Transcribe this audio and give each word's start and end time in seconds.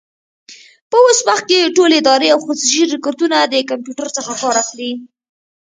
په 0.89 0.97
اوس 1.05 1.19
وخت 1.27 1.45
کي 1.49 1.73
ټولي 1.77 1.95
ادارې 1.99 2.27
او 2.33 2.39
خصوصي 2.45 2.79
شرکتونه 2.89 3.37
د 3.43 3.55
کمپيوټر 3.69 4.07
څخه 4.17 4.31
کار 4.41 4.55
اخلي. 4.63 4.91